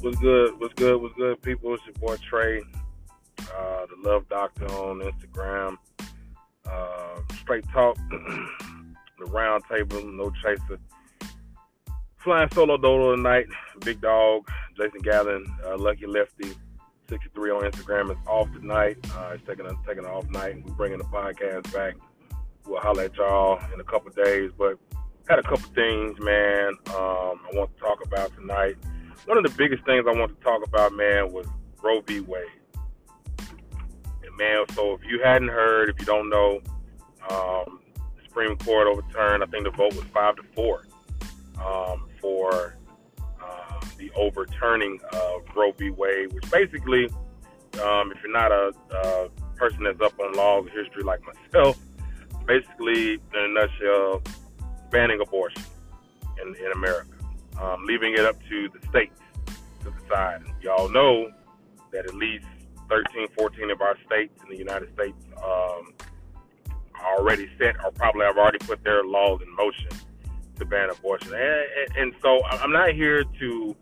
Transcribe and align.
What's 0.00 0.18
good? 0.18 0.58
What's 0.58 0.72
good? 0.72 1.02
What's 1.02 1.14
good, 1.14 1.42
people? 1.42 1.74
It's 1.74 1.84
your 1.84 1.92
boy 1.96 2.16
Trey, 2.26 2.62
uh, 3.38 3.84
the 3.84 3.96
Love 3.98 4.26
Doctor 4.30 4.64
on 4.68 5.00
Instagram. 5.00 5.76
Uh, 6.64 7.20
straight 7.42 7.68
talk, 7.70 7.98
the 8.10 9.26
round 9.26 9.62
table, 9.70 10.02
no 10.02 10.32
chaser. 10.42 10.80
Flying 12.16 12.48
solo 12.54 12.78
dolo 12.78 13.14
tonight. 13.14 13.44
Big 13.84 14.00
dog, 14.00 14.48
Jason 14.74 15.00
Gallen, 15.02 15.44
uh, 15.66 15.76
Lucky 15.76 16.06
Lefty, 16.06 16.54
63 17.10 17.50
on 17.50 17.70
Instagram 17.70 18.10
is 18.10 18.16
off 18.26 18.50
tonight. 18.54 18.96
Uh, 19.14 19.32
it's 19.34 19.46
taking 19.46 19.66
a 19.66 19.74
taking 19.86 20.06
an 20.06 20.10
off 20.10 20.26
night. 20.30 20.64
We're 20.64 20.72
bringing 20.76 20.98
the 20.98 21.04
podcast 21.04 21.70
back. 21.74 21.96
We'll 22.64 22.80
holler 22.80 23.02
at 23.02 23.16
y'all 23.16 23.60
in 23.74 23.80
a 23.80 23.84
couple 23.84 24.10
days, 24.12 24.50
but 24.56 24.78
had 25.28 25.40
a 25.40 25.42
couple 25.42 25.68
things, 25.74 26.18
man. 26.20 26.68
Um, 26.86 27.40
I 27.44 27.50
want 27.52 27.76
to 27.76 27.82
talk 27.82 28.02
about 28.02 28.34
tonight 28.34 28.76
one 29.26 29.38
of 29.38 29.44
the 29.44 29.56
biggest 29.56 29.84
things 29.84 30.04
I 30.08 30.12
want 30.12 30.36
to 30.36 30.44
talk 30.44 30.64
about, 30.66 30.92
man, 30.94 31.32
was 31.32 31.46
Roe 31.82 32.00
v. 32.00 32.20
Wade. 32.20 32.44
And 33.38 34.36
man, 34.38 34.64
so 34.74 34.94
if 34.94 35.00
you 35.04 35.20
hadn't 35.22 35.48
heard, 35.48 35.88
if 35.88 35.98
you 35.98 36.06
don't 36.06 36.28
know, 36.28 36.60
um, 37.30 37.80
the 37.96 38.22
Supreme 38.24 38.56
Court 38.56 38.86
overturned. 38.86 39.42
I 39.42 39.46
think 39.46 39.64
the 39.64 39.70
vote 39.70 39.94
was 39.94 40.04
five 40.12 40.36
to 40.36 40.42
four 40.54 40.86
um, 41.64 42.08
for 42.20 42.76
uh, 43.42 43.80
the 43.98 44.10
overturning 44.12 44.98
of 45.12 45.42
Roe 45.54 45.72
v. 45.72 45.90
Wade, 45.90 46.32
which 46.32 46.50
basically, 46.50 47.06
um, 47.82 48.12
if 48.12 48.22
you're 48.22 48.32
not 48.32 48.52
a, 48.52 48.72
a 48.94 49.28
person 49.56 49.84
that's 49.84 50.00
up 50.00 50.18
on 50.18 50.32
laws 50.34 50.66
and 50.66 50.84
history 50.84 51.02
like 51.02 51.20
myself, 51.24 51.78
basically, 52.46 53.14
in 53.14 53.20
a 53.34 53.48
nutshell, 53.48 54.22
banning 54.90 55.20
abortion 55.20 55.62
in, 56.42 56.54
in 56.56 56.72
America 56.72 57.09
leaving 57.90 58.14
it 58.14 58.20
up 58.20 58.36
to 58.48 58.68
the 58.68 58.86
states 58.88 59.20
to 59.82 59.90
decide. 59.90 60.42
Y'all 60.62 60.88
know 60.88 61.28
that 61.92 62.06
at 62.06 62.14
least 62.14 62.46
13, 62.88 63.26
14 63.36 63.70
of 63.70 63.80
our 63.80 63.96
states 64.06 64.32
in 64.44 64.48
the 64.48 64.56
United 64.56 64.92
States 64.94 65.16
um, 65.38 65.92
are 66.94 67.18
already 67.18 67.48
set 67.58 67.74
or 67.84 67.90
probably 67.90 68.24
have 68.24 68.36
already 68.36 68.58
put 68.58 68.82
their 68.84 69.02
laws 69.02 69.40
in 69.44 69.52
motion 69.56 69.88
to 70.56 70.64
ban 70.64 70.88
abortion. 70.90 71.34
And, 71.34 71.42
and, 71.42 71.96
and 71.96 72.14
so 72.22 72.44
I'm 72.46 72.70
not 72.70 72.92
here 72.92 73.24
to 73.24 73.76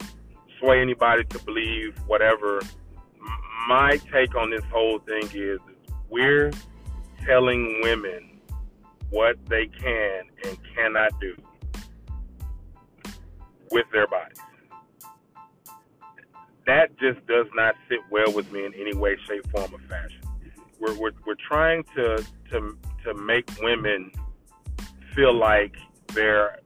sway 0.58 0.80
anybody 0.80 1.24
to 1.24 1.38
believe 1.44 1.98
whatever. 2.06 2.62
My 3.68 3.98
take 4.10 4.34
on 4.34 4.48
this 4.48 4.64
whole 4.72 5.00
thing 5.00 5.24
is, 5.24 5.58
is 5.58 5.60
we're 6.08 6.50
telling 7.26 7.80
women 7.82 8.40
what 9.10 9.36
they 9.46 9.66
can 9.66 10.22
and 10.44 10.56
cannot 10.74 11.12
do 11.20 11.36
with 13.70 13.86
their 13.92 14.06
bodies. 14.06 14.38
That 16.66 16.98
just 16.98 17.26
does 17.26 17.46
not 17.54 17.74
sit 17.88 18.00
well 18.10 18.30
with 18.32 18.52
me 18.52 18.66
in 18.66 18.74
any 18.74 18.94
way, 18.94 19.16
shape, 19.26 19.50
form, 19.50 19.72
or 19.74 19.78
fashion. 19.88 20.20
We're, 20.78 20.94
we're, 20.98 21.12
we're 21.26 21.34
trying 21.48 21.84
to, 21.96 22.24
to, 22.50 22.76
to 23.04 23.14
make 23.14 23.50
women 23.62 24.12
feel 25.14 25.32
like 25.32 25.76
they're, 26.14 26.58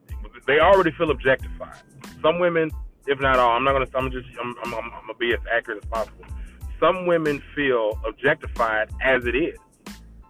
they 0.47 0.59
already 0.59 0.91
feel 0.93 1.11
objectified. 1.11 1.83
Some 2.21 2.41
women, 2.41 2.71
if 3.07 3.21
not 3.21 3.39
all, 3.39 3.53
I'm 3.57 3.65
not 3.65 3.73
gonna, 3.73 3.87
I'm 3.95 4.11
just, 4.11 4.27
I'm, 4.41 4.55
I'm, 4.65 4.75
I'm 4.75 4.91
gonna 4.91 5.15
be 5.19 5.33
as 5.33 5.41
accurate 5.51 5.85
as 5.85 5.89
possible. 5.89 6.25
Some 6.81 7.07
women 7.07 7.41
feel 7.55 7.99
objectified 8.05 8.91
as 9.01 9.25
it 9.25 9.37
is, 9.37 9.57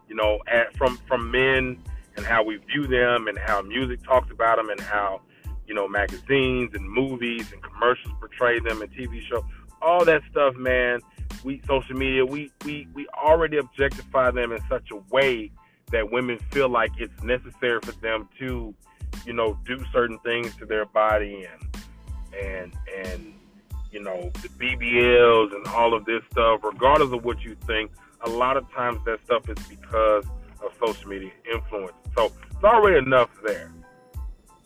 you 0.07 0.15
know, 0.15 0.39
at, 0.47 0.77
from, 0.77 0.99
from 1.09 1.31
men 1.31 1.83
and 2.17 2.27
how 2.27 2.45
we 2.45 2.57
view 2.57 2.87
them 2.87 3.27
and 3.27 3.39
how 3.39 3.63
music 3.63 4.03
talks 4.03 4.31
about 4.31 4.57
them 4.59 4.69
and 4.69 4.81
how 4.81 5.23
you 5.67 5.75
know, 5.75 5.89
magazines 5.89 6.75
and 6.75 6.89
movies 6.89 7.53
and 7.53 7.63
commercials 7.63 8.15
portray 8.19 8.59
them 8.61 8.83
and 8.83 8.93
TV 8.93 9.23
shows, 9.29 9.45
all 9.81 10.05
that 10.05 10.23
stuff, 10.31 10.55
man. 10.57 11.01
We 11.45 11.61
social 11.67 11.97
media, 11.97 12.25
we 12.25 12.53
we 12.65 12.87
we 12.95 13.07
already 13.09 13.57
objectify 13.57 14.31
them 14.31 14.53
in 14.53 14.61
such 14.69 14.91
a 14.91 14.97
way 15.15 15.51
that 15.91 16.11
women 16.11 16.39
feel 16.51 16.69
like 16.69 16.93
it's 16.99 17.23
necessary 17.23 17.81
for 17.83 17.93
them 17.93 18.29
to, 18.39 18.75
you 19.27 19.33
know, 19.33 19.59
do 19.67 19.85
certain 19.93 20.19
things 20.21 20.55
to 20.57 20.67
their 20.67 20.87
body 20.87 21.47
and 21.51 21.85
and 22.39 22.73
and 23.05 23.35
you 23.91 24.03
know 24.03 24.31
the 24.43 24.49
BBLs 24.49 25.55
and 25.55 25.67
all 25.69 25.95
of 25.95 26.05
this 26.05 26.23
stuff. 26.31 26.61
Regardless 26.63 27.13
of 27.13 27.25
what 27.25 27.41
you 27.43 27.57
think, 27.67 27.91
a 28.23 28.31
lot 28.31 28.57
of 28.57 28.71
times 28.73 29.01
that 29.07 29.19
stuff 29.25 29.49
is 29.49 29.59
because 29.67 30.25
of 30.63 30.73
social 30.85 31.09
media 31.09 31.31
influence. 31.53 31.95
So 32.17 32.27
it's 32.51 32.65
already 32.65 32.99
enough 32.99 33.31
there 33.45 33.72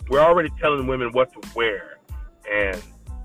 we're 0.09 0.21
already 0.21 0.50
telling 0.61 0.87
women 0.87 1.11
what 1.12 1.33
to 1.33 1.49
wear 1.55 1.99
and 2.50 2.83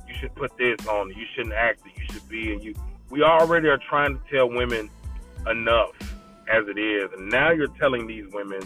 you 0.07 0.15
should 0.19 0.33
put 0.35 0.55
this 0.57 0.85
on 0.87 1.09
you 1.09 1.25
shouldn't 1.35 1.53
act 1.53 1.83
that 1.83 1.95
you 1.97 2.03
should 2.11 2.27
be 2.27 2.53
and 2.53 2.63
you 2.63 2.73
we 3.09 3.23
already 3.23 3.67
are 3.67 3.79
trying 3.89 4.17
to 4.17 4.21
tell 4.31 4.49
women 4.49 4.89
enough 5.47 5.91
as 6.51 6.67
it 6.67 6.77
is 6.77 7.09
and 7.17 7.29
now 7.29 7.51
you're 7.51 7.67
telling 7.79 8.07
these 8.07 8.25
women 8.31 8.61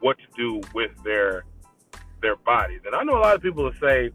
what 0.00 0.16
to 0.18 0.24
do 0.36 0.60
with 0.74 0.90
their 1.04 1.44
their 2.20 2.36
bodies. 2.36 2.80
And 2.86 2.94
i 2.94 3.02
know 3.02 3.18
a 3.18 3.20
lot 3.20 3.34
of 3.34 3.42
people 3.42 3.64
will 3.64 3.74
say 3.80 4.10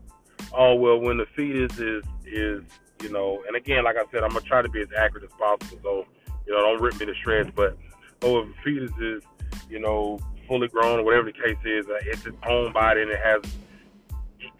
oh 0.54 0.76
well 0.76 1.00
when 1.00 1.18
the 1.18 1.26
fetus 1.36 1.78
is 1.80 2.04
is 2.26 2.64
you 3.02 3.10
know 3.10 3.44
and 3.48 3.56
again 3.56 3.84
like 3.84 3.96
i 3.96 4.04
said 4.12 4.24
i'm 4.24 4.30
gonna 4.30 4.42
try 4.42 4.62
to 4.62 4.70
be 4.70 4.82
as 4.82 4.88
accurate 4.98 5.24
as 5.24 5.32
possible 5.38 5.80
so 5.84 6.06
you 6.46 6.54
know 6.54 6.62
don't 6.62 6.82
rip 6.82 7.00
me 7.00 7.06
to 7.06 7.14
shreds 7.16 7.50
but 7.56 7.78
oh 8.24 8.40
if 8.40 8.48
the 8.48 8.54
fetus 8.64 8.92
is 9.00 9.24
you 9.70 9.80
know 9.80 10.20
fully 10.48 10.68
grown 10.68 11.00
or 11.00 11.04
whatever 11.04 11.26
the 11.26 11.34
case 11.34 11.58
is, 11.66 11.88
uh, 11.88 12.00
it's 12.06 12.26
its 12.26 12.38
own 12.48 12.74
body 12.74 13.02
and 13.02 13.12
it 13.12 13.20
has, 13.20 13.42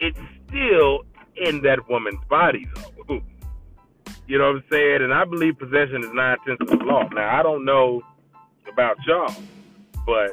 it's 0.00 0.18
still 0.46 1.04
in 1.36 1.62
that 1.62 1.88
woman's 1.88 2.24
body 2.28 2.66
though. 2.74 3.22
You 4.28 4.36
know 4.36 4.52
what 4.52 4.56
I'm 4.56 4.64
saying? 4.70 5.02
And 5.02 5.14
I 5.14 5.24
believe 5.24 5.58
possession 5.58 6.04
is 6.04 6.12
nine 6.12 6.36
tenths 6.46 6.60
of 6.60 6.78
the 6.78 6.84
law. 6.84 7.08
Now 7.08 7.38
I 7.38 7.42
don't 7.42 7.64
know 7.64 8.02
about 8.70 8.98
y'all, 9.06 9.34
but 10.04 10.32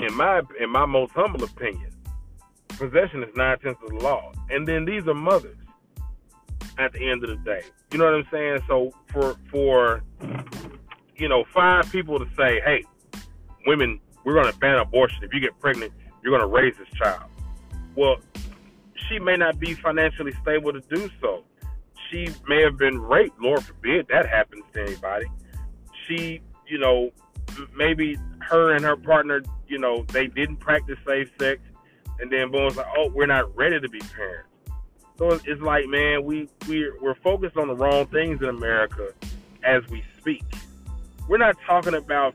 in 0.00 0.14
my 0.14 0.40
in 0.58 0.70
my 0.70 0.86
most 0.86 1.12
humble 1.12 1.44
opinion, 1.44 1.90
possession 2.68 3.22
is 3.22 3.28
nine 3.36 3.58
tenths 3.58 3.82
of 3.82 3.90
the 3.90 3.96
law. 3.96 4.32
And 4.48 4.66
then 4.66 4.86
these 4.86 5.06
are 5.06 5.14
mothers 5.14 5.58
at 6.78 6.94
the 6.94 7.10
end 7.10 7.22
of 7.22 7.28
the 7.28 7.36
day. 7.36 7.62
You 7.92 7.98
know 7.98 8.06
what 8.06 8.14
I'm 8.14 8.26
saying? 8.30 8.60
So 8.66 8.92
for 9.12 9.36
for 9.50 10.02
you 11.16 11.28
know 11.28 11.44
five 11.52 11.92
people 11.92 12.18
to 12.18 12.26
say, 12.34 12.62
hey, 12.64 12.82
women, 13.66 14.00
we're 14.24 14.34
going 14.34 14.52
to 14.52 14.58
ban 14.58 14.78
abortion. 14.78 15.22
If 15.22 15.32
you 15.32 15.40
get 15.40 15.58
pregnant, 15.60 15.92
you're 16.22 16.36
going 16.36 16.48
to 16.48 16.54
raise 16.54 16.74
this 16.76 16.88
child. 16.98 17.30
Well, 17.96 18.16
she 19.08 19.18
may 19.18 19.36
not 19.36 19.58
be 19.58 19.74
financially 19.74 20.32
stable 20.42 20.72
to 20.72 20.80
do 20.80 21.08
so. 21.20 21.44
She 22.10 22.28
may 22.46 22.62
have 22.62 22.78
been 22.78 23.00
raped. 23.00 23.40
Lord 23.40 23.64
forbid 23.64 24.06
that 24.08 24.28
happens 24.28 24.64
to 24.74 24.82
anybody. 24.82 25.26
She, 26.06 26.40
you 26.66 26.78
know, 26.78 27.10
maybe 27.76 28.16
her 28.40 28.74
and 28.74 28.84
her 28.84 28.96
partner, 28.96 29.42
you 29.66 29.78
know, 29.78 30.04
they 30.08 30.26
didn't 30.26 30.56
practice 30.56 30.98
safe 31.06 31.30
sex, 31.38 31.60
and 32.20 32.30
then 32.32 32.50
boom, 32.50 32.66
it's 32.66 32.76
like, 32.76 32.86
oh, 32.96 33.10
we're 33.14 33.26
not 33.26 33.54
ready 33.56 33.78
to 33.80 33.88
be 33.88 33.98
parents. 33.98 34.48
So 35.18 35.32
it's 35.44 35.60
like, 35.60 35.86
man, 35.88 36.24
we 36.24 36.48
we're 36.68 36.98
we're 37.00 37.16
focused 37.16 37.56
on 37.56 37.68
the 37.68 37.74
wrong 37.74 38.06
things 38.06 38.40
in 38.40 38.48
America 38.48 39.12
as 39.64 39.82
we 39.88 40.02
speak. 40.18 40.44
We're 41.28 41.38
not 41.38 41.56
talking 41.66 41.94
about 41.94 42.34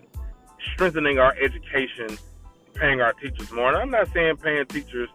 strengthening 0.74 1.20
our 1.20 1.36
education, 1.42 2.18
paying 2.74 3.02
our 3.02 3.14
teachers 3.14 3.52
more. 3.52 3.70
And 3.70 3.78
I'm 3.78 3.92
not 3.92 4.12
saying 4.14 4.38
paying 4.38 4.66
teachers, 4.66 5.10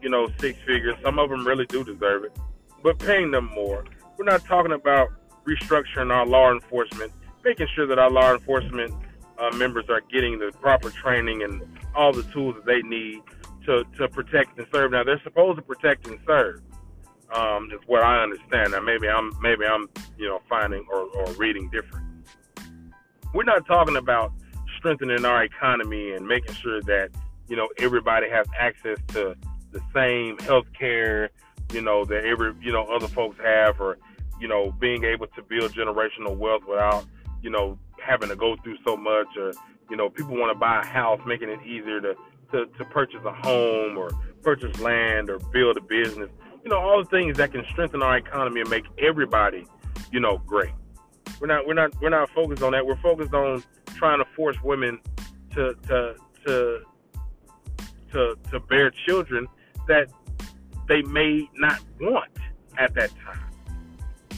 you 0.00 0.08
know, 0.08 0.28
six 0.38 0.58
figures. 0.66 0.96
Some 1.02 1.18
of 1.18 1.30
them 1.30 1.46
really 1.46 1.66
do 1.66 1.84
deserve 1.84 2.24
it, 2.24 2.36
but 2.82 2.98
paying 2.98 3.30
them 3.30 3.50
more. 3.54 3.84
We're 4.16 4.24
not 4.24 4.44
talking 4.44 4.72
about 4.72 5.10
restructuring 5.46 6.12
our 6.12 6.26
law 6.26 6.52
enforcement, 6.52 7.12
making 7.44 7.68
sure 7.74 7.86
that 7.86 7.98
our 7.98 8.10
law 8.10 8.32
enforcement 8.32 8.94
uh, 9.38 9.50
members 9.56 9.86
are 9.88 10.00
getting 10.12 10.38
the 10.38 10.52
proper 10.60 10.90
training 10.90 11.42
and 11.42 11.62
all 11.94 12.12
the 12.12 12.22
tools 12.24 12.54
that 12.54 12.66
they 12.66 12.82
need 12.82 13.20
to, 13.66 13.84
to 13.98 14.08
protect 14.08 14.58
and 14.58 14.66
serve. 14.72 14.92
Now 14.92 15.04
they're 15.04 15.20
supposed 15.22 15.56
to 15.56 15.62
protect 15.62 16.06
and 16.06 16.18
serve. 16.26 16.60
Um, 17.34 17.70
is 17.72 17.80
what 17.86 18.02
I 18.02 18.22
understand. 18.22 18.72
Now 18.72 18.80
maybe 18.80 19.08
I'm 19.08 19.32
maybe 19.40 19.64
I'm 19.64 19.88
you 20.18 20.28
know 20.28 20.40
finding 20.50 20.84
or, 20.92 21.06
or 21.06 21.32
reading 21.34 21.70
different. 21.70 22.06
We're 23.32 23.44
not 23.44 23.66
talking 23.66 23.96
about 23.96 24.32
strengthening 24.82 25.24
our 25.24 25.44
economy 25.44 26.10
and 26.10 26.26
making 26.26 26.52
sure 26.56 26.82
that 26.82 27.08
you 27.48 27.54
know 27.54 27.68
everybody 27.78 28.28
has 28.28 28.46
access 28.58 28.98
to 29.06 29.36
the 29.70 29.80
same 29.94 30.36
health 30.38 30.66
care 30.76 31.30
you 31.72 31.80
know 31.80 32.04
that 32.04 32.24
every 32.24 32.52
you 32.60 32.72
know 32.72 32.84
other 32.86 33.06
folks 33.06 33.38
have 33.38 33.80
or 33.80 33.96
you 34.40 34.48
know 34.48 34.72
being 34.80 35.04
able 35.04 35.28
to 35.28 35.42
build 35.42 35.72
generational 35.72 36.36
wealth 36.36 36.62
without 36.68 37.04
you 37.42 37.48
know 37.48 37.78
having 38.04 38.28
to 38.28 38.34
go 38.34 38.56
through 38.64 38.76
so 38.84 38.96
much 38.96 39.28
or 39.38 39.52
you 39.88 39.96
know 39.96 40.10
people 40.10 40.36
want 40.36 40.52
to 40.52 40.58
buy 40.58 40.80
a 40.80 40.84
house 40.84 41.20
making 41.26 41.48
it 41.48 41.60
easier 41.64 42.00
to, 42.00 42.14
to 42.50 42.66
to 42.76 42.84
purchase 42.86 43.20
a 43.24 43.32
home 43.32 43.96
or 43.96 44.10
purchase 44.42 44.76
land 44.80 45.30
or 45.30 45.38
build 45.52 45.76
a 45.76 45.80
business. 45.80 46.28
You 46.64 46.70
know 46.70 46.78
all 46.78 46.98
the 46.98 47.08
things 47.08 47.36
that 47.36 47.52
can 47.52 47.64
strengthen 47.70 48.02
our 48.02 48.16
economy 48.16 48.60
and 48.60 48.68
make 48.68 48.84
everybody 48.98 49.64
you 50.10 50.18
know 50.18 50.38
great. 50.44 50.72
We're 51.40 51.46
not 51.46 51.66
we're 51.66 51.74
not 51.74 51.92
we're 52.02 52.10
not 52.10 52.30
focused 52.30 52.62
on 52.62 52.72
that. 52.72 52.84
We're 52.84 52.96
focused 52.96 53.32
on 53.32 53.62
trying 53.94 54.18
force 54.34 54.56
women 54.62 55.00
to 55.54 55.74
to 55.88 56.16
to 56.46 56.82
to 58.12 58.36
to 58.50 58.60
bear 58.60 58.90
children 58.90 59.46
that 59.88 60.08
they 60.88 61.02
may 61.02 61.48
not 61.54 61.80
want 62.00 62.30
at 62.78 62.94
that 62.94 63.10
time. 63.24 64.34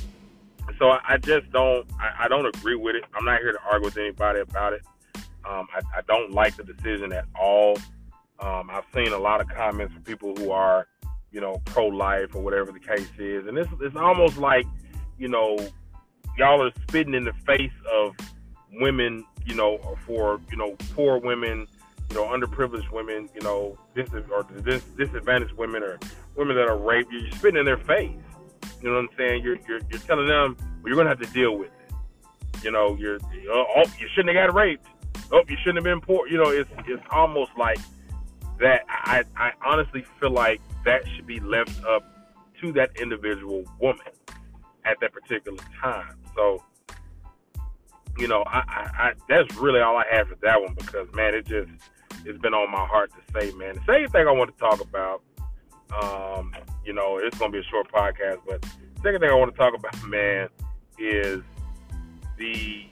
so 0.79 0.97
I 1.07 1.17
just 1.19 1.51
don't 1.53 1.87
I, 2.01 2.25
I, 2.25 2.29
don't 2.29 2.47
agree 2.47 2.77
with 2.77 2.97
it. 2.97 3.05
I'm 3.15 3.25
not 3.25 3.41
here 3.41 3.53
to 3.53 3.59
argue 3.71 3.87
with 3.87 3.97
anybody 3.97 4.41
about 4.41 4.73
it. 4.73 4.83
Um, 5.45 5.69
I, 5.75 5.99
I, 5.99 6.01
don't 6.07 6.33
like 6.33 6.57
the 6.57 6.65
decision 6.65 7.13
at 7.13 7.27
all. 7.39 7.79
Um, 8.41 8.71
I've 8.71 8.85
seen 8.95 9.13
a 9.13 9.19
lot 9.19 9.41
of 9.41 9.49
comments 9.49 9.93
from 9.93 10.03
people 10.03 10.35
who 10.37 10.51
are, 10.51 10.87
you 11.33 11.41
know, 11.41 11.61
pro-life 11.67 12.35
or 12.35 12.43
whatever 12.43 12.73
the 12.73 12.81
case 12.81 13.11
is, 13.19 13.47
and 13.47 13.59
it's 13.59 13.97
almost 13.97 14.39
like, 14.39 14.67
you 15.19 15.29
know, 15.29 15.59
y'all 16.39 16.63
are 16.63 16.73
spitting 16.89 17.15
in 17.15 17.25
the 17.25 17.35
face 17.47 17.73
of 17.93 18.15
women, 18.81 19.25
you 19.45 19.55
know, 19.55 19.79
for 20.07 20.41
you 20.51 20.57
know 20.57 20.77
poor 20.95 21.19
women, 21.19 21.67
you 22.11 22.17
know, 22.17 22.25
underprivileged 22.25 22.91
women, 22.91 23.29
you 23.35 23.41
know, 23.41 23.79
dis 23.95 24.09
or 24.31 24.45
dis- 24.65 24.83
disadvantaged 24.97 25.55
women 25.55 25.83
or 25.83 25.99
women 26.37 26.57
that 26.57 26.69
are 26.69 26.79
raped. 26.79 27.13
You're 27.13 27.31
spitting 27.33 27.59
in 27.59 27.67
their 27.67 27.79
face. 27.79 28.11
You 28.83 28.91
know 28.91 28.97
what 28.97 29.11
I'm 29.11 29.17
saying? 29.17 29.43
You're 29.43 29.59
you're, 29.69 29.81
you're 29.91 30.01
telling 30.01 30.29
them 30.29 30.57
well, 30.59 30.89
you're 30.89 30.97
gonna 30.97 31.09
have 31.09 31.21
to 31.21 31.33
deal 31.33 31.57
with 31.57 31.69
it. 31.69 32.65
You 32.65 32.71
know, 32.71 32.97
you're 32.97 33.19
oh, 33.51 33.67
oh 33.77 33.85
you 33.99 34.09
shouldn't 34.15 34.37
have 34.37 34.49
got 34.49 34.55
raped. 34.55 34.87
Oh, 35.33 35.43
you 35.49 35.57
shouldn't 35.59 35.77
have 35.77 35.85
been 35.85 36.01
poor. 36.01 36.29
You 36.29 36.39
know, 36.39 36.51
it's 36.51 36.71
it's 36.87 37.03
almost 37.11 37.53
like 37.59 37.79
that. 38.61 38.83
I 38.89 39.25
I 39.37 39.53
honestly 39.65 40.05
feel 40.21 40.31
like 40.31 40.61
that 40.85 41.03
should 41.15 41.27
be 41.27 41.41
left 41.41 41.83
up 41.85 42.05
to 42.61 42.73
that 42.73 42.91
individual 43.01 43.65
woman 43.81 44.05
at 44.85 45.01
that 45.01 45.13
particular 45.13 45.59
time. 45.81 46.17
So, 46.37 46.63
you 48.19 48.29
know, 48.29 48.45
I, 48.47 48.59
I, 48.59 48.91
I 48.99 49.13
that's 49.29 49.55
really 49.57 49.81
all 49.81 49.97
I 49.97 50.05
have 50.11 50.29
for 50.29 50.37
that 50.43 50.61
one 50.61 50.75
because 50.75 51.13
man, 51.15 51.35
it 51.35 51.47
just 51.47 51.71
it's 52.25 52.39
been 52.39 52.55
on 52.55 52.71
my 52.71 52.87
heart 52.87 53.11
to 53.13 53.41
say, 53.41 53.53
man. 53.53 53.75
The 53.75 53.93
same 53.93 54.09
thing 54.09 54.27
I 54.27 54.31
want 54.31 54.55
to 54.55 54.59
talk 54.59 54.81
about 54.81 55.23
um, 56.03 56.53
you 56.85 56.93
know, 56.93 57.19
it's 57.19 57.39
gonna 57.39 57.53
be 57.53 57.59
a 57.59 57.65
short 57.65 57.91
podcast, 57.91 58.39
but 58.47 58.63
the 58.63 58.69
second 59.03 59.21
thing 59.21 59.31
I 59.31 59.35
want 59.35 59.53
to 59.53 59.59
talk 59.59 59.75
about, 59.75 60.03
man, 60.09 60.49
is 60.99 61.43
the 62.39 62.87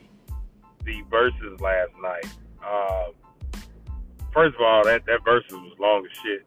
the 0.85 1.03
Verzuz 1.11 1.61
last 1.61 1.93
night. 2.01 2.27
Uh, 2.65 3.11
first 4.33 4.55
of 4.57 4.61
all, 4.61 4.85
that 4.85 5.05
that 5.07 5.21
Verzuz 5.27 5.53
was 5.53 5.79
long 5.79 6.07
as 6.07 6.19
shit. 6.23 6.47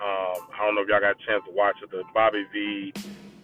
Um, 0.00 0.48
I 0.52 0.64
don't 0.64 0.74
know 0.74 0.82
if 0.82 0.88
y'all 0.88 1.00
got 1.00 1.16
a 1.20 1.26
chance 1.26 1.44
to 1.46 1.52
watch 1.52 1.76
it. 1.82 1.90
The 1.90 2.02
Bobby 2.12 2.44
V, 2.52 2.92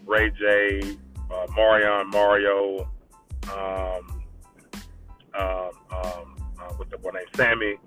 Ray 0.07 0.31
J, 0.31 0.97
uh, 1.31 1.47
Marion 1.55 2.09
Mario, 2.11 2.89
Sammie, 7.39 7.79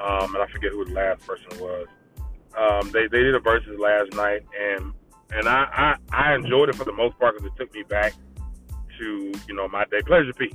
um, 0.00 0.34
and 0.34 0.42
I 0.42 0.46
forget 0.52 0.70
who 0.70 0.84
the 0.84 0.92
last 0.92 1.26
person 1.26 1.60
was. 1.60 1.86
Um, 2.56 2.90
they 2.92 3.08
they 3.08 3.18
did 3.18 3.34
a 3.34 3.40
Verzuz 3.40 3.78
last 3.78 4.14
night, 4.14 4.42
and 4.58 4.92
and 5.32 5.48
I, 5.48 5.96
I 6.12 6.30
I 6.30 6.34
enjoyed 6.34 6.68
it 6.68 6.76
for 6.76 6.84
the 6.84 6.92
most 6.92 7.18
part 7.18 7.34
because 7.36 7.50
it 7.50 7.58
took 7.58 7.74
me 7.74 7.82
back 7.82 8.14
to 8.98 9.32
you 9.48 9.54
know 9.54 9.66
my 9.68 9.84
day. 9.86 10.00
Pleasure 10.06 10.32
P 10.32 10.52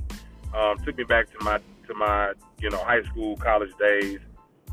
um, 0.54 0.78
took 0.78 0.96
me 0.96 1.04
back 1.04 1.30
to 1.30 1.44
my 1.44 1.58
to 1.86 1.94
my 1.94 2.32
you 2.60 2.70
know 2.70 2.78
high 2.78 3.02
school 3.02 3.36
college 3.36 3.70
days. 3.78 4.18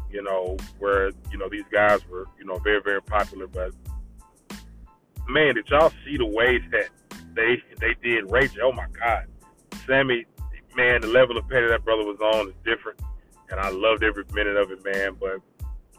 You 0.10 0.24
know 0.24 0.56
where 0.80 1.10
you 1.32 1.38
know 1.38 1.50
these 1.50 1.66
guys 1.72 2.08
were 2.08 2.26
you 2.40 2.46
know 2.46 2.58
very 2.60 2.82
very 2.82 3.02
popular, 3.02 3.48
but 3.48 3.74
man, 5.28 5.56
did 5.56 5.68
y'all 5.70 5.92
see 6.06 6.16
the 6.16 6.26
ways 6.26 6.62
that 6.72 6.90
they 7.34 7.62
they 7.82 7.96
did 8.02 8.32
Rachel? 8.32 8.62
Oh 8.64 8.72
my 8.72 8.88
God, 8.98 9.26
Sammie, 9.86 10.26
man, 10.78 11.02
the 11.02 11.08
level 11.08 11.38
of 11.38 11.48
petty 11.50 11.68
that 11.68 11.84
brother 11.84 12.06
was 12.06 12.20
on 12.22 12.48
is 12.48 12.56
different, 12.64 13.02
and 13.50 13.60
I 13.60 13.70
loved 13.70 14.04
every 14.04 14.24
minute 14.34 14.58
of 14.58 14.72
it, 14.72 14.84
man. 14.84 15.18
But 15.20 15.36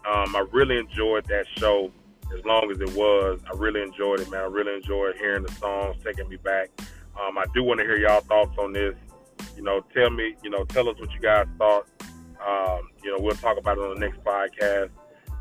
um, 0.07 0.35
I 0.35 0.45
really 0.51 0.77
enjoyed 0.77 1.25
that 1.25 1.45
show 1.57 1.91
as 2.37 2.43
long 2.45 2.71
as 2.71 2.79
it 2.79 2.95
was. 2.95 3.39
I 3.51 3.57
really 3.57 3.81
enjoyed 3.81 4.19
it, 4.19 4.29
man. 4.29 4.41
I 4.41 4.45
really 4.45 4.75
enjoyed 4.75 5.15
hearing 5.17 5.43
the 5.43 5.51
songs, 5.53 5.97
taking 6.03 6.29
me 6.29 6.37
back. 6.37 6.69
Um, 7.19 7.37
I 7.37 7.45
do 7.53 7.63
want 7.63 7.79
to 7.79 7.85
hear 7.85 7.97
y'all 7.97 8.21
thoughts 8.21 8.57
on 8.57 8.73
this. 8.73 8.95
You 9.55 9.63
know, 9.63 9.81
tell 9.93 10.09
me, 10.09 10.35
you 10.43 10.49
know, 10.49 10.63
tell 10.65 10.87
us 10.89 10.99
what 10.99 11.11
you 11.13 11.19
guys 11.19 11.47
thought. 11.57 11.87
Um, 12.45 12.89
you 13.03 13.11
know, 13.11 13.21
we'll 13.21 13.35
talk 13.35 13.57
about 13.57 13.77
it 13.77 13.83
on 13.83 13.95
the 13.95 13.99
next 13.99 14.23
podcast. 14.23 14.89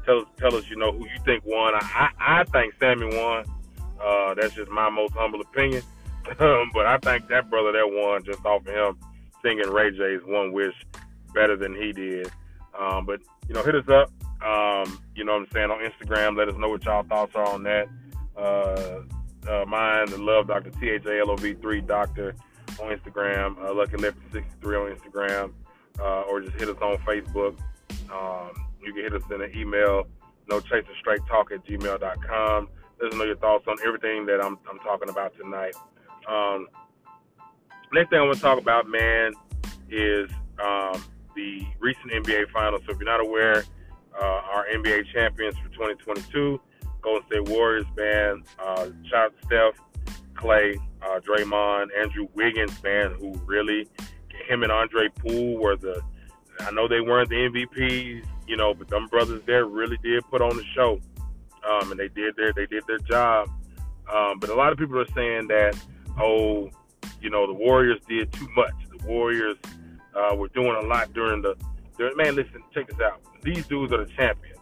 Tell 0.05 0.21
us, 0.21 0.27
tell 0.39 0.55
us, 0.55 0.69
you 0.69 0.77
know, 0.77 0.91
who 0.93 1.05
you 1.05 1.19
think 1.25 1.45
won. 1.45 1.75
I, 1.75 2.11
I, 2.19 2.41
I 2.41 2.45
think 2.45 2.75
Sammie 2.81 3.17
won. 3.17 3.45
Uh, 4.03 4.35
that's 4.35 4.55
just 4.55 4.71
my 4.71 4.89
most 4.89 5.15
humble 5.15 5.41
opinion. 5.41 5.83
but 6.39 6.87
I 6.87 6.99
think 6.99 7.29
that 7.29 7.49
brother 7.49 7.73
that 7.73 7.89
won 7.89 8.25
just 8.25 8.45
off 8.45 8.67
of 8.67 8.75
him 8.75 8.99
singing 9.43 9.71
Ray 9.71 9.91
J's 9.91 10.21
"One 10.27 10.53
Wish" 10.53 10.75
better 11.35 11.57
than 11.57 11.75
he 11.75 11.93
did. 11.93 12.31
Um, 12.79 13.07
but 13.07 13.21
you 13.49 13.55
know, 13.55 13.63
hit 13.63 13.75
us 13.75 13.89
up. 13.89 14.11
Um, 14.43 15.01
you 15.15 15.25
know 15.25 15.33
what 15.33 15.43
I'm 15.43 15.49
saying 15.53 15.71
on 15.71 15.79
Instagram. 15.81 16.37
Let 16.37 16.49
us 16.49 16.57
know 16.57 16.69
what 16.69 16.85
y'all 16.85 17.03
thoughts 17.03 17.35
are 17.35 17.47
on 17.47 17.63
that. 17.65 17.89
Uh, 18.37 19.03
uh, 19.49 19.65
mine, 19.67 20.07
the 20.11 20.19
Love 20.19 20.47
Doctor 20.49 20.71
T 20.71 20.91
H 20.91 21.05
A 21.07 21.21
L 21.21 21.31
O 21.31 21.37
V 21.37 21.55
three 21.55 21.81
Doctor 21.81 22.37
on 22.81 22.97
Instagram. 22.97 23.59
Uh, 23.65 23.75
Lucky 23.75 23.97
Lefty 23.97 24.21
sixty 24.33 24.55
three 24.61 24.77
on 24.77 24.95
Instagram, 24.95 25.53
uh, 25.99 26.23
or 26.23 26.41
just 26.41 26.57
hit 26.57 26.69
us 26.69 26.77
on 26.81 26.99
Facebook. 26.99 27.59
Um, 28.13 28.67
you 28.83 28.93
can 28.93 29.03
hit 29.03 29.15
us 29.15 29.23
in 29.33 29.43
an 29.43 29.51
email. 29.57 30.07
No 30.49 30.61
chaser 30.61 30.87
straight 31.01 31.21
talk 31.27 31.51
at 31.53 31.65
gmail.com. 31.67 32.69
Let 33.01 33.13
us 33.13 33.19
know 33.19 33.25
your 33.25 33.37
thoughts 33.37 33.65
on 33.69 33.77
everything 33.85 34.27
that 34.27 34.43
I'm 34.43 34.59
I'm 34.71 34.79
talking 34.81 35.09
about 35.09 35.37
tonight. 35.37 35.75
Um, 36.29 36.69
next 37.93 38.11
thing 38.11 38.21
I 38.21 38.23
want 38.23 38.37
to 38.37 38.41
talk 38.43 38.61
about, 38.61 38.89
man, 38.89 39.33
is 39.91 40.31
um, 40.63 41.03
the 41.39 41.65
recent 41.79 42.11
NBA 42.11 42.51
Finals. 42.51 42.83
So 42.85 42.93
if 42.93 42.99
you're 42.99 43.09
not 43.09 43.21
aware, 43.21 43.63
uh, 44.21 44.25
our 44.25 44.67
NBA 44.75 45.13
champions 45.13 45.57
for 45.59 45.69
2022, 45.69 46.61
Golden 47.01 47.27
State 47.29 47.49
Warriors, 47.49 47.87
man. 47.97 48.43
Uh, 48.59 48.89
Steph, 49.07 49.75
Clay, 50.35 50.77
uh, 51.01 51.21
Draymond, 51.21 51.89
Andrew 51.97 52.27
Wiggins, 52.35 52.83
man, 52.83 53.15
who 53.21 53.35
really, 53.47 53.87
him 54.49 54.65
and 54.65 54.73
Andre 54.73 55.09
Poole 55.11 55.59
were 55.59 55.77
the, 55.77 56.03
I 56.61 56.73
know 56.73 56.89
they 56.89 57.01
weren't 57.01 57.29
the 57.29 57.37
MVPs, 57.37 58.27
you 58.49 58.57
know, 58.57 58.75
but 58.75 58.89
them 58.89 59.07
brothers 59.07 59.43
there 59.47 59.67
really 59.67 59.99
did 60.03 60.25
put 60.25 60.43
on 60.43 60.57
the 60.57 60.65
show. 60.75 61.01
Um, 61.71 61.93
and 61.93 62.01
they 62.01 62.09
did 62.09 62.35
their, 62.35 62.53
they 62.53 62.67
did 62.67 62.83
their 62.89 62.99
job. 62.99 63.49
Um, 64.13 64.41
but 64.41 64.51
a 64.51 64.55
lot 64.55 64.73
of 64.73 64.79
people 64.79 64.99
are 64.99 65.13
saying 65.15 65.49
that, 65.49 65.79
oh, 66.19 66.71
you 67.21 67.31
know, 67.31 67.47
the 67.47 67.53
Warriors 67.53 68.01
did 68.09 68.33
too 68.33 68.49
much. 68.57 68.75
The 68.91 69.07
Warriors 69.07 69.57
uh, 70.19 70.35
were 70.35 70.49
doing 70.49 70.77
a 70.77 70.87
lot 70.87 71.13
during 71.13 71.43
the, 71.43 71.57
during, 71.97 72.17
man, 72.17 72.35
listen, 72.35 72.63
check 72.75 72.89
this 72.89 73.01
out 73.01 73.23
these 73.43 73.67
dudes 73.67 73.93
are 73.93 74.05
the 74.05 74.13
champions. 74.13 74.59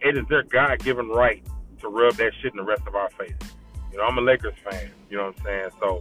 It 0.00 0.16
is 0.16 0.24
their 0.28 0.42
God 0.42 0.80
given 0.80 1.08
right 1.08 1.44
to 1.80 1.88
rub 1.88 2.14
that 2.14 2.32
shit 2.40 2.52
in 2.52 2.58
the 2.58 2.64
rest 2.64 2.82
of 2.86 2.94
our 2.94 3.10
faces. 3.10 3.54
You 3.90 3.98
know, 3.98 4.04
I'm 4.04 4.18
a 4.18 4.20
Lakers 4.20 4.54
fan. 4.68 4.90
You 5.10 5.18
know 5.18 5.26
what 5.26 5.38
I'm 5.38 5.44
saying? 5.44 5.70
So, 5.80 6.00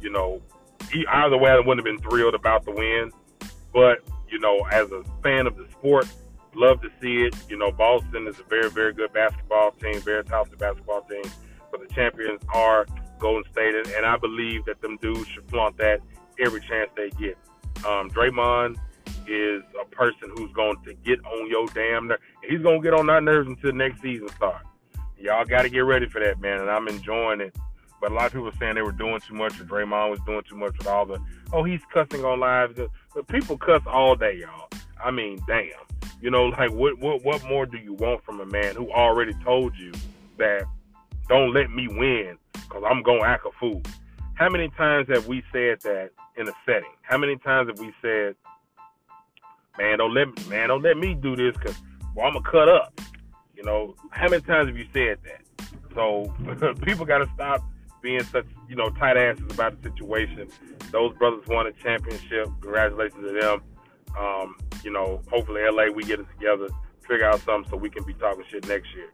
you 0.00 0.10
know, 0.10 0.40
either 1.08 1.36
way, 1.36 1.50
I 1.50 1.58
wouldn't 1.58 1.78
have 1.78 1.84
been 1.84 1.98
thrilled 1.98 2.34
about 2.34 2.64
the 2.64 2.70
win. 2.72 3.12
But, 3.72 3.98
you 4.28 4.38
know, 4.38 4.66
as 4.70 4.90
a 4.92 5.02
fan 5.22 5.46
of 5.46 5.56
the 5.56 5.66
sport, 5.72 6.06
love 6.54 6.80
to 6.82 6.90
see 7.00 7.22
it. 7.22 7.34
You 7.48 7.56
know, 7.56 7.72
Boston 7.72 8.26
is 8.26 8.38
a 8.38 8.44
very, 8.44 8.70
very 8.70 8.92
good 8.92 9.12
basketball 9.12 9.72
team, 9.72 10.00
very 10.00 10.24
talented 10.24 10.58
basketball 10.58 11.02
team. 11.02 11.22
But 11.70 11.80
the 11.86 11.94
champions 11.94 12.40
are 12.52 12.86
Golden 13.18 13.50
State, 13.52 13.74
and 13.74 14.06
I 14.06 14.16
believe 14.16 14.64
that 14.66 14.80
them 14.80 14.98
dudes 15.00 15.28
should 15.28 15.48
flaunt 15.48 15.76
that 15.78 16.00
every 16.38 16.60
chance 16.60 16.90
they 16.96 17.10
get. 17.10 17.38
Um, 17.86 18.10
Draymond 18.10 18.76
is 19.26 19.62
a 19.80 19.84
person 19.86 20.30
who's 20.36 20.52
going 20.52 20.76
to 20.84 20.94
get 20.94 21.24
on 21.24 21.48
your 21.48 21.66
damn 21.68 22.08
nerves. 22.08 22.22
He's 22.48 22.60
going 22.60 22.80
to 22.80 22.84
get 22.84 22.94
on 22.94 23.08
our 23.08 23.20
nerves 23.20 23.48
until 23.48 23.72
next 23.72 24.02
season 24.02 24.28
starts. 24.30 24.66
Y'all 25.18 25.44
got 25.44 25.62
to 25.62 25.68
get 25.68 25.80
ready 25.80 26.06
for 26.08 26.20
that, 26.20 26.40
man. 26.40 26.60
And 26.60 26.70
I'm 26.70 26.88
enjoying 26.88 27.40
it. 27.40 27.54
But 28.00 28.12
a 28.12 28.14
lot 28.14 28.26
of 28.26 28.32
people 28.32 28.48
are 28.48 28.56
saying 28.56 28.76
they 28.76 28.82
were 28.82 28.92
doing 28.92 29.20
too 29.20 29.34
much, 29.34 29.60
or 29.60 29.64
Draymond 29.64 30.10
was 30.10 30.20
doing 30.26 30.42
too 30.48 30.56
much 30.56 30.76
with 30.78 30.86
all 30.86 31.04
the, 31.04 31.20
oh, 31.52 31.64
he's 31.64 31.82
cussing 31.92 32.24
on 32.24 32.40
live. 32.40 32.80
But 33.14 33.28
people 33.28 33.58
cuss 33.58 33.82
all 33.86 34.16
day, 34.16 34.38
y'all. 34.40 34.68
I 35.02 35.10
mean, 35.10 35.38
damn. 35.46 35.68
You 36.22 36.30
know, 36.30 36.46
like 36.46 36.72
what, 36.72 36.98
what, 36.98 37.22
what 37.24 37.44
more 37.44 37.66
do 37.66 37.78
you 37.78 37.94
want 37.94 38.24
from 38.24 38.40
a 38.40 38.46
man 38.46 38.74
who 38.74 38.90
already 38.90 39.34
told 39.44 39.76
you 39.76 39.92
that 40.38 40.64
don't 41.28 41.52
let 41.52 41.70
me 41.70 41.88
win 41.88 42.36
because 42.52 42.82
I'm 42.88 43.02
gonna 43.02 43.22
act 43.22 43.46
a 43.46 43.50
fool? 43.58 43.82
How 44.34 44.48
many 44.48 44.68
times 44.70 45.08
have 45.08 45.26
we 45.26 45.42
said 45.52 45.80
that 45.82 46.10
in 46.36 46.48
a 46.48 46.52
setting? 46.64 46.92
How 47.02 47.18
many 47.18 47.36
times 47.36 47.68
have 47.68 47.78
we 47.78 47.92
said 48.00 48.36
man, 49.80 49.98
don't 49.98 50.14
let 50.14 50.28
me, 50.28 50.34
man, 50.48 50.68
don't 50.68 50.82
let 50.82 50.96
me 50.96 51.14
do 51.14 51.34
this 51.34 51.56
because 51.56 51.76
well, 52.14 52.26
I'm 52.26 52.34
gonna 52.34 52.50
cut 52.50 52.68
up. 52.68 53.00
You 53.56 53.64
know, 53.64 53.94
how 54.10 54.28
many 54.28 54.42
times 54.42 54.68
have 54.68 54.76
you 54.76 54.86
said 54.92 55.18
that? 55.24 55.42
So 55.94 56.32
people 56.82 57.04
got 57.04 57.18
to 57.18 57.30
stop 57.34 57.64
being 58.02 58.22
such, 58.24 58.46
you 58.68 58.76
know, 58.76 58.88
tight 58.90 59.16
asses 59.16 59.44
about 59.50 59.80
the 59.82 59.90
situation. 59.90 60.48
Those 60.90 61.14
brothers 61.16 61.46
won 61.46 61.66
a 61.66 61.72
championship. 61.72 62.46
Congratulations 62.60 63.26
to 63.26 63.32
them. 63.32 63.62
Um, 64.18 64.56
you 64.82 64.90
know, 64.90 65.20
hopefully 65.30 65.62
LA 65.62 65.90
we 65.90 66.04
get 66.04 66.20
it 66.20 66.26
together, 66.38 66.68
figure 67.06 67.26
out 67.26 67.40
something 67.40 67.70
so 67.70 67.76
we 67.76 67.90
can 67.90 68.04
be 68.04 68.14
talking 68.14 68.44
shit 68.50 68.66
next 68.66 68.88
year. 68.94 69.10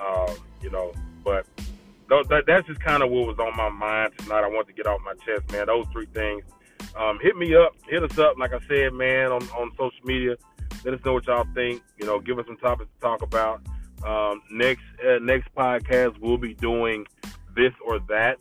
Um, 0.00 0.36
you 0.60 0.70
know, 0.70 0.92
but 1.24 1.46
that, 2.08 2.44
that's 2.46 2.66
just 2.66 2.80
kind 2.80 3.02
of 3.02 3.10
what 3.10 3.26
was 3.26 3.38
on 3.38 3.56
my 3.56 3.68
mind 3.68 4.12
tonight. 4.18 4.44
I 4.44 4.48
want 4.48 4.66
to 4.68 4.72
get 4.72 4.86
off 4.86 5.00
my 5.04 5.14
chest, 5.26 5.50
man. 5.52 5.66
Those 5.66 5.86
three 5.92 6.06
things 6.06 6.44
um, 6.96 7.18
hit 7.22 7.36
me 7.36 7.54
up, 7.54 7.74
hit 7.88 8.02
us 8.02 8.18
up, 8.18 8.38
like 8.38 8.52
I 8.52 8.60
said, 8.68 8.92
man, 8.92 9.32
on, 9.32 9.42
on 9.50 9.70
social 9.72 10.04
media. 10.04 10.36
Let 10.84 10.94
us 10.94 11.00
know 11.04 11.14
what 11.14 11.26
y'all 11.26 11.46
think. 11.54 11.82
You 11.98 12.06
know, 12.06 12.20
give 12.20 12.38
us 12.38 12.46
some 12.46 12.56
topics 12.58 12.90
to 12.94 13.00
talk 13.00 13.22
about. 13.22 13.60
Um, 14.04 14.42
next 14.50 14.82
uh, 15.06 15.18
next 15.20 15.48
podcast, 15.54 16.18
we'll 16.20 16.36
be 16.36 16.54
doing 16.54 17.06
this 17.56 17.72
or 17.84 17.98
that. 18.08 18.38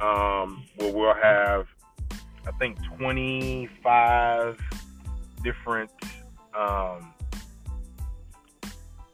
um, 0.00 0.64
where 0.76 0.92
we'll 0.92 1.14
have, 1.14 1.66
I 2.46 2.52
think, 2.58 2.78
25 2.98 4.58
different 5.44 5.90
um, 6.58 7.12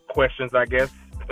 questions, 0.08 0.54
I 0.54 0.64
guess, 0.64 0.90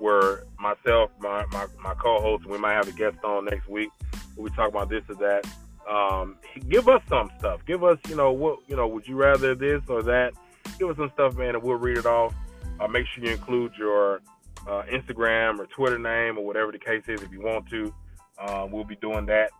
where 0.00 0.44
myself, 0.58 1.10
my, 1.20 1.44
my, 1.52 1.66
my 1.82 1.94
co-host, 1.94 2.46
we 2.46 2.58
might 2.58 2.74
have 2.74 2.88
a 2.88 2.92
guest 2.92 3.16
on 3.24 3.46
next 3.46 3.68
week. 3.68 3.90
We'll 4.36 4.50
be 4.50 4.62
about 4.62 4.88
this 4.88 5.02
or 5.08 5.14
that. 5.16 5.46
Um, 5.88 6.36
give 6.68 6.88
us 6.88 7.02
some 7.08 7.30
stuff. 7.38 7.60
Give 7.66 7.82
us, 7.82 7.98
you 8.08 8.16
know, 8.16 8.30
what, 8.30 8.60
you 8.68 8.76
know, 8.76 8.86
would 8.86 9.08
you 9.08 9.16
rather 9.16 9.54
this 9.54 9.82
or 9.88 10.02
that? 10.02 10.34
Give 10.78 10.90
us 10.90 10.96
some 10.96 11.10
stuff, 11.14 11.36
man, 11.36 11.54
and 11.54 11.62
we'll 11.62 11.78
read 11.78 11.98
it 11.98 12.06
off. 12.06 12.34
Uh, 12.78 12.86
make 12.86 13.06
sure 13.06 13.24
you 13.24 13.32
include 13.32 13.72
your 13.76 14.20
uh, 14.66 14.82
Instagram 14.82 15.58
or 15.58 15.66
Twitter 15.66 15.98
name 15.98 16.38
or 16.38 16.44
whatever 16.44 16.70
the 16.70 16.78
case 16.78 17.02
is 17.08 17.22
if 17.22 17.32
you 17.32 17.40
want 17.40 17.68
to. 17.70 17.92
Uh, 18.38 18.66
we'll 18.70 18.84
be 18.84 18.96
doing 18.96 19.26
that. 19.26 19.50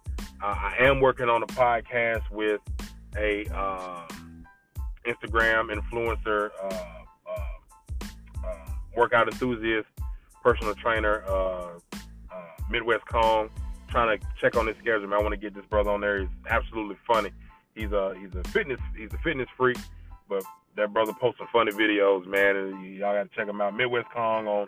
Uh, 0.43 0.47
I 0.47 0.77
am 0.81 1.01
working 1.01 1.29
on 1.29 1.43
a 1.43 1.47
podcast 1.47 2.31
with 2.31 2.61
a 3.17 3.47
um, 3.47 4.47
Instagram 5.07 5.75
influencer, 5.75 6.51
uh, 6.63 6.75
uh, 8.45 8.57
workout 8.95 9.27
enthusiast, 9.33 9.89
personal 10.49 10.75
trainer, 10.77 11.23
Midwest 12.71 13.05
Kong. 13.07 13.51
Trying 13.89 14.19
to 14.19 14.27
check 14.41 14.57
on 14.57 14.67
his 14.67 14.77
schedule. 14.77 15.07
Man. 15.07 15.19
I 15.19 15.23
want 15.23 15.33
to 15.33 15.41
get 15.41 15.55
this 15.55 15.65
brother 15.67 15.91
on 15.91 16.01
there. 16.01 16.21
He's 16.21 16.29
absolutely 16.49 16.97
funny. 17.07 17.31
He's 17.75 17.93
a 17.93 18.15
he's 18.21 18.35
a 18.35 18.47
fitness 18.49 18.81
he's 18.97 19.13
a 19.13 19.19
fitness 19.19 19.49
freak, 19.57 19.79
but 20.29 20.43
that 20.77 20.93
brother 20.93 21.13
posts 21.19 21.39
some 21.39 21.49
funny 21.53 21.73
videos, 21.73 22.27
man. 22.27 22.57
And 22.57 22.97
y'all 22.97 23.15
got 23.15 23.31
to 23.31 23.37
check 23.37 23.49
him 23.49 23.61
out. 23.61 23.75
Midwest 23.75 24.09
Kong 24.15 24.47
on 24.47 24.67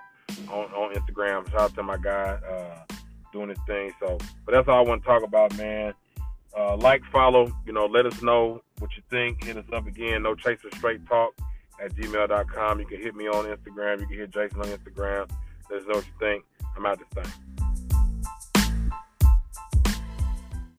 on, 0.50 0.64
on 0.72 0.94
Instagram. 0.94 1.50
Shout 1.50 1.60
out 1.60 1.74
to 1.74 1.82
my 1.82 1.98
guy 1.98 2.38
uh, 2.50 2.94
doing 3.32 3.50
his 3.50 3.58
thing. 3.66 3.92
So, 4.00 4.18
but 4.46 4.52
that's 4.52 4.68
all 4.68 4.78
I 4.78 4.88
want 4.88 5.02
to 5.02 5.06
talk 5.06 5.22
about, 5.22 5.56
man. 5.56 5.92
Uh, 6.56 6.76
like, 6.76 7.02
follow, 7.12 7.50
you 7.66 7.72
know, 7.72 7.86
let 7.86 8.06
us 8.06 8.22
know 8.22 8.62
what 8.78 8.90
you 8.96 9.02
think. 9.10 9.44
Hit 9.44 9.56
us 9.56 9.66
up 9.72 9.86
again. 9.86 10.22
No 10.22 10.34
chaser 10.34 10.68
straight 10.76 11.06
talk 11.06 11.32
at 11.82 11.94
gmail.com. 11.94 12.80
You 12.80 12.86
can 12.86 13.00
hit 13.00 13.14
me 13.14 13.28
on 13.28 13.44
Instagram. 13.44 14.00
You 14.00 14.06
can 14.06 14.16
hit 14.16 14.30
Jason 14.30 14.60
on 14.60 14.66
Instagram. 14.66 15.30
Know 15.70 15.96
what 15.96 16.04
you 16.04 16.12
think. 16.18 16.44
I'm 16.76 16.84
out 16.84 17.00
of 17.00 17.06
this 17.14 17.24
thing. 17.24 17.59